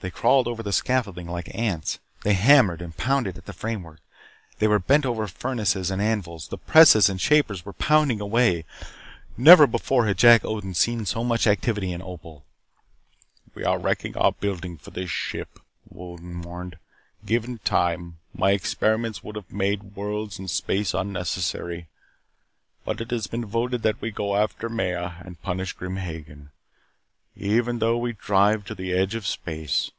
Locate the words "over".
0.46-0.62, 5.06-5.24